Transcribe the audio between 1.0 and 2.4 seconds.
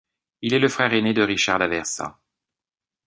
de Richard d'Aversa.